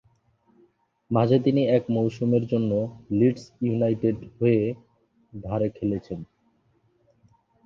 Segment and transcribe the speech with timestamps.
[1.11, 2.71] মাঝে তিনি এক মৌসুমের জন্য
[3.11, 4.61] লিডস ইউনাইটেডের হয়ে
[5.33, 6.19] ধারে খেলেছেন।